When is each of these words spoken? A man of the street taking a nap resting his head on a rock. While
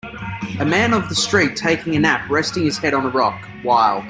A 0.59 0.65
man 0.65 0.95
of 0.95 1.09
the 1.09 1.13
street 1.13 1.55
taking 1.55 1.95
a 1.95 1.99
nap 1.99 2.27
resting 2.27 2.63
his 2.65 2.79
head 2.79 2.95
on 2.95 3.05
a 3.05 3.09
rock. 3.09 3.47
While 3.61 3.99